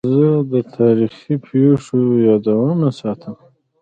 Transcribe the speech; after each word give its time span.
زه 0.17 0.29
د 0.51 0.53
تاریخي 0.75 1.33
پېښو 1.47 1.99
یادونه 2.27 2.87
ساتم. 2.99 3.35